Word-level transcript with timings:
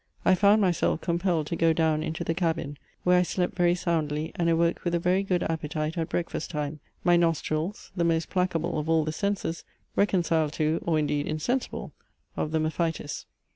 I 0.25 0.33
found 0.33 0.61
myself 0.61 1.01
compelled 1.01 1.45
to 1.45 1.55
go 1.55 1.73
down 1.73 2.01
into 2.01 2.23
the 2.23 2.33
cabin, 2.33 2.79
where 3.03 3.19
I 3.19 3.21
slept 3.21 3.53
very 3.55 3.75
soundly, 3.75 4.31
and 4.33 4.49
awoke 4.49 4.83
with 4.83 4.95
a 4.95 4.99
very 4.99 5.21
good 5.21 5.43
appetite 5.43 5.95
at 5.95 6.09
breakfast 6.09 6.49
time, 6.49 6.79
my 7.03 7.15
nostrils, 7.15 7.91
the 7.95 8.03
most 8.03 8.27
placable 8.27 8.79
of 8.79 8.89
all 8.89 9.05
the 9.05 9.11
senses, 9.13 9.63
reconciled 9.95 10.53
to, 10.53 10.81
or 10.87 10.97
indeed 10.97 11.27
insensible 11.27 11.93
of 12.35 12.49
the 12.49 12.59
mephitis. 12.59 13.27